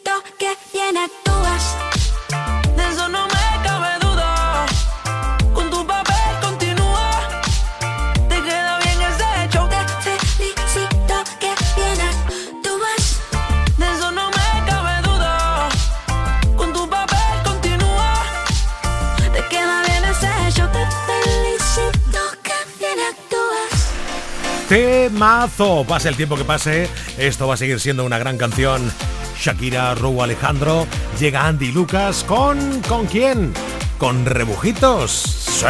Pase 25.21 26.09
el 26.09 26.17
tiempo 26.17 26.35
que 26.35 26.45
pase, 26.45 26.89
esto 27.19 27.47
va 27.47 27.53
a 27.53 27.57
seguir 27.59 27.79
siendo 27.79 28.07
una 28.07 28.19
gran 28.19 28.39
canción. 28.39 28.91
Shakira, 29.39 29.95
Ru 29.95 30.23
Alejandro, 30.23 30.87
llega 31.19 31.47
Andy 31.47 31.73
Lucas 31.73 32.25
con... 32.25 32.81
¿Con 32.89 33.05
quién? 33.05 33.53
Con 33.99 34.25
rebujitos. 34.25 35.61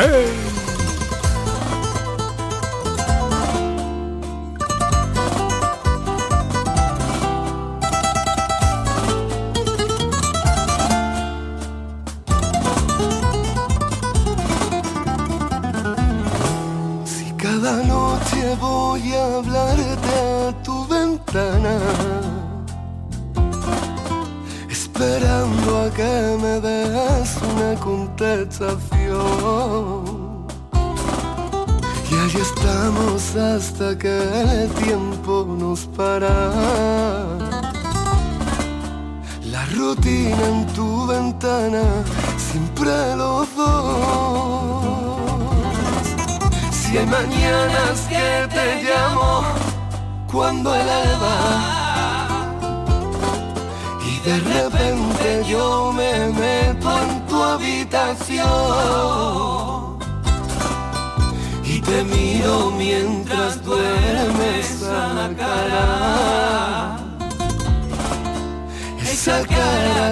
the 33.80 33.94
good. 33.94 34.19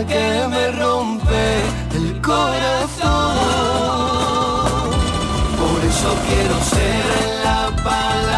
que 0.09 0.47
me 0.49 0.71
rompe 0.73 1.45
el 1.95 2.21
corazón. 2.21 3.37
Por 5.61 5.85
eso 5.85 6.11
quiero 6.27 6.57
ser 6.75 7.05
la 7.45 7.63
palabra 7.83 8.38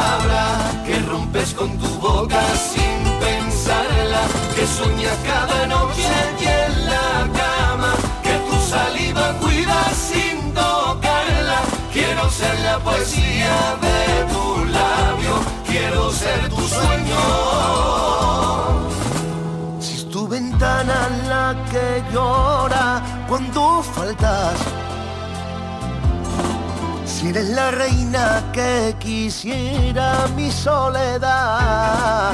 Eres 27.30 27.50
la 27.50 27.70
reina 27.70 28.42
que 28.52 28.96
quisiera 28.98 30.26
mi 30.34 30.50
soledad. 30.50 32.32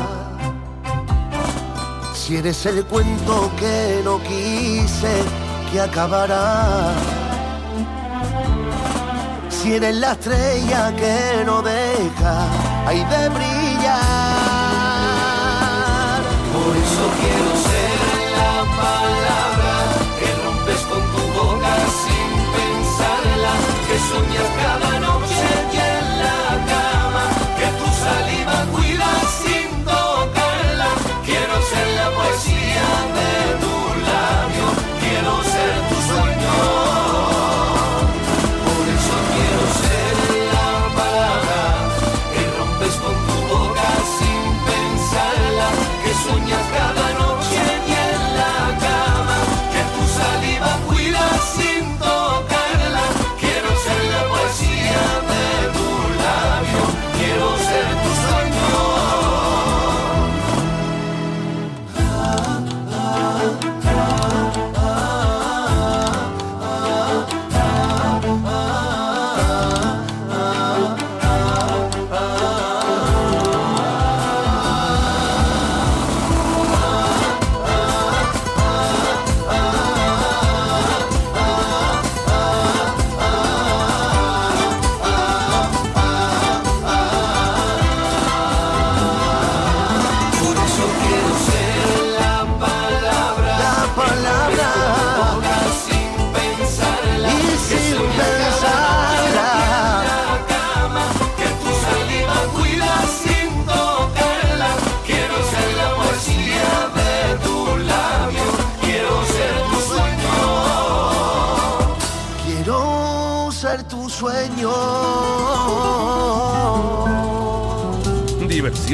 Si 2.15 2.37
eres 2.39 2.65
el 2.65 2.83
cuento 2.87 3.51
que 3.61 4.01
no 4.03 4.19
quise 4.23 5.23
que 5.71 5.83
acabará. 5.83 6.95
Si 9.51 9.75
eres 9.75 9.97
la 9.97 10.13
estrella 10.13 10.97
que 10.97 11.45
no 11.45 11.61
deja 11.61 12.47
hay 12.87 13.05
de 13.05 13.29
brillar. 13.29 14.01
Por 16.55 16.75
eso 16.85 17.05
quiero 17.21 17.51
ser 17.69 17.99
la 18.39 18.55
palabra 18.81 19.66
que 23.97 24.03
soñas 24.03 24.51
cada 24.63 25.01
noche. 25.01 25.96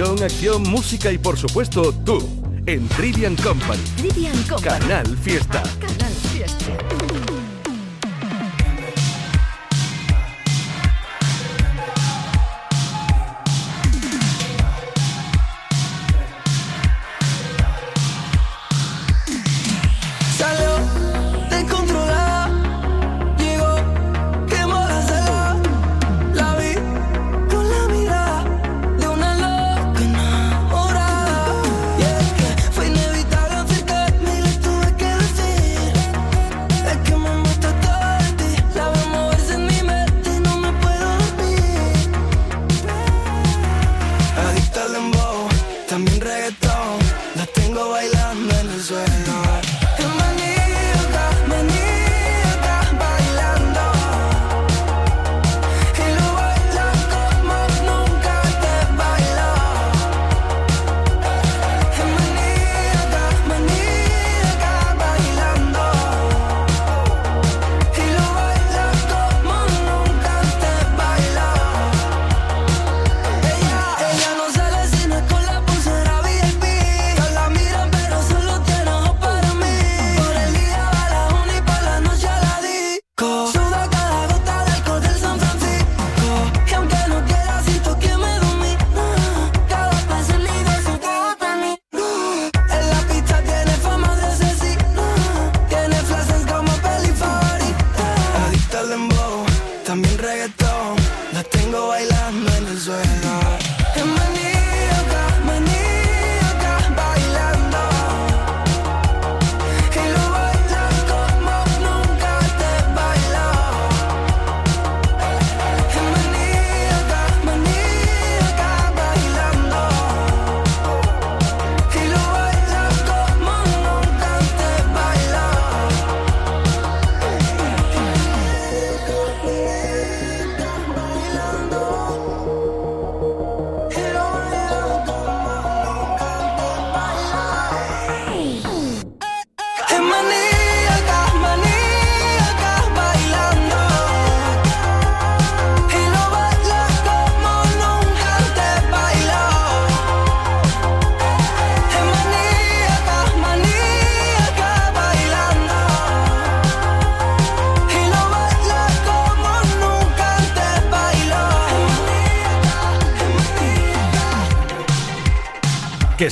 Acción, 0.01 0.63
música 0.63 1.13
y 1.13 1.19
por 1.19 1.37
supuesto 1.37 1.93
tú 1.93 2.27
en 2.65 2.89
Trivian 2.89 3.37
Company. 3.37 3.83
Trivian 3.99 4.43
Company. 4.45 4.81
Canal 4.81 5.19
Fiesta. 5.19 5.63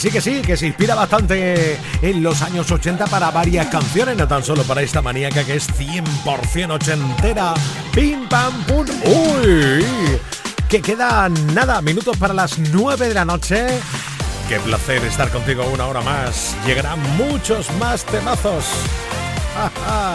sí, 0.00 0.10
que 0.10 0.20
sí, 0.22 0.40
que 0.40 0.56
se 0.56 0.66
inspira 0.66 0.94
bastante 0.94 1.78
en 2.00 2.22
los 2.22 2.40
años 2.40 2.70
80 2.70 3.06
para 3.06 3.30
varias 3.30 3.66
canciones, 3.66 4.16
no 4.16 4.26
tan 4.26 4.42
solo 4.42 4.62
para 4.62 4.80
esta 4.80 5.02
maníaca 5.02 5.44
que 5.44 5.56
es 5.56 5.68
100% 5.68 6.70
ochentera. 6.70 7.52
Pim, 7.92 8.26
pam, 8.26 8.64
pum, 8.64 8.86
uy. 9.04 9.84
Que 10.68 10.80
queda 10.80 11.28
nada, 11.28 11.82
minutos 11.82 12.16
para 12.16 12.32
las 12.32 12.58
9 12.58 13.08
de 13.08 13.14
la 13.14 13.26
noche. 13.26 13.66
Qué 14.48 14.58
placer 14.60 15.04
estar 15.04 15.28
contigo 15.30 15.68
una 15.70 15.86
hora 15.86 16.00
más. 16.00 16.56
Llegarán 16.66 16.98
muchos 17.16 17.70
más 17.78 18.04
temazos. 18.04 18.64
¡Ja, 19.54 20.14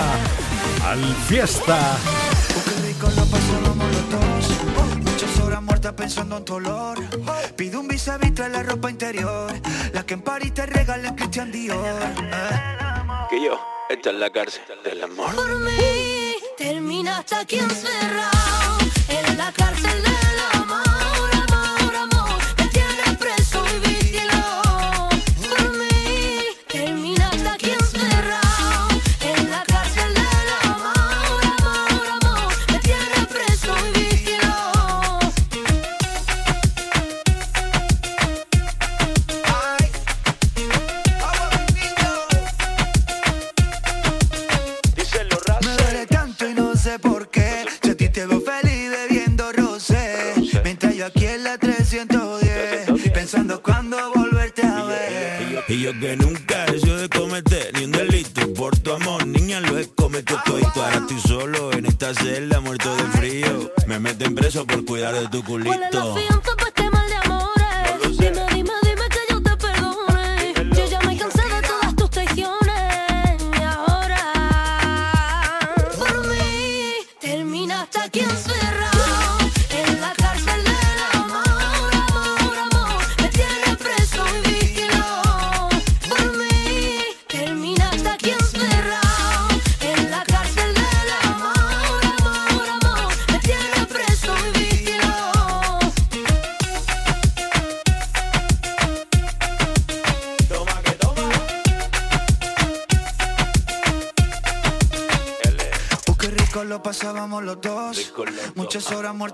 al 0.89 1.15
fiesta 1.27 1.77
pensando 5.93 6.37
en 6.37 6.45
tu 6.45 6.53
olor. 6.55 6.97
Pide 7.55 7.77
un 7.77 7.87
vis 7.87 8.07
a 8.07 8.17
la 8.17 8.63
ropa 8.63 8.89
interior. 8.89 9.53
La 9.93 10.05
que 10.05 10.13
en 10.13 10.21
París 10.21 10.53
te 10.53 10.65
regala 10.65 11.09
el 11.09 11.15
Christian 11.15 11.51
Dior. 11.51 11.77
Eh. 11.77 13.27
Que 13.29 13.43
yo, 13.43 13.59
esta 13.89 14.09
es 14.11 14.15
la 14.15 14.29
cárcel 14.29 14.63
del 14.83 15.03
amor. 15.03 15.35
Por 15.35 15.59
mí, 15.59 16.35
termina 16.57 17.17
hasta 17.17 17.41
aquí 17.41 17.57
encerrado. 17.57 18.77
En 19.09 19.37
la 19.37 19.51
cárcel 19.51 20.03
del 20.03 20.24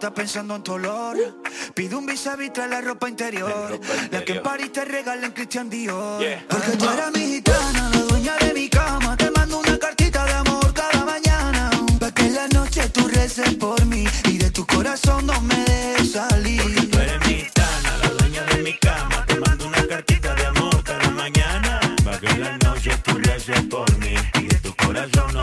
Muertas 0.02 0.20
pensando 0.20 0.56
en 0.56 0.64
tu 0.64 0.72
olor. 0.72 1.16
Pido 1.76 2.00
un 2.00 2.08
vis 2.08 2.26
a 2.26 2.36
vis, 2.36 2.52
trae 2.52 2.68
la 2.68 2.82
ropa 2.82 3.08
interior. 3.08 3.80
La 4.10 4.26
que 4.26 4.32
en 4.34 4.42
París 4.42 4.72
te 4.72 4.84
regalen 4.84 5.32
Christian 5.32 5.70
Dior. 5.70 6.26
Porque 6.50 6.72
tú 6.72 6.90
eras 6.90 7.12
mi 7.14 7.20
gitana, 7.20 7.88
la 7.94 8.02
dueña 8.10 8.36
de 8.38 8.52
mi 8.52 8.68
cama. 8.68 9.16
Te 9.16 9.30
mando 9.30 9.60
una 9.60 9.78
cartita 9.78 10.26
de 10.26 10.34
amor 10.34 10.74
cada 10.74 11.06
mañana. 11.06 11.70
Pa' 12.00 12.12
que 12.16 12.26
en 12.26 12.34
la 12.34 12.48
noche 12.48 12.90
tú 12.90 13.08
reces 13.10 13.54
por 13.58 13.86
mí. 13.86 14.06
Y 14.26 14.40
de 14.40 14.50
tu 14.50 14.66
corazón 14.66 15.28
no 15.28 15.40
me 15.42 15.56
dejes 15.66 16.14
salir. 16.14 16.90
Tú 16.90 16.98
eres 16.98 17.20
mi 17.28 17.36
gitana, 17.36 17.98
la 18.02 18.10
dueña 18.10 18.44
de 18.46 18.64
mi 18.64 18.74
cama. 18.80 19.24
Te 19.28 19.36
mando 19.36 19.68
una 19.68 19.86
cartita 19.88 20.34
de 20.34 20.46
amor 20.48 20.84
cada 20.84 21.12
mañana. 21.12 21.80
Pa' 22.04 22.18
que 22.18 22.26
en 22.26 22.42
la 22.42 22.58
noche 22.58 22.90
tú 23.04 23.20
reces 23.20 23.62
por 23.70 23.96
mí. 24.00 24.16
Y 24.40 24.48
de 24.48 24.56
tu 24.62 24.76
corazón 24.78 25.32
no 25.32 25.41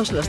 todos 0.00 0.12
los 0.12 0.28